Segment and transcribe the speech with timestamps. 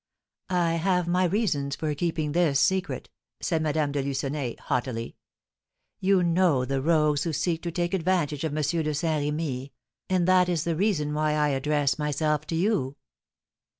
[0.49, 5.15] "I have my reasons for keeping this secret," said Madame de Lucenay, haughtily.
[5.99, 8.63] "You know the rogues who seek to take advantage of M.
[8.63, 9.71] de Saint Remy,
[10.09, 12.95] and that is the reason why I address myself to you."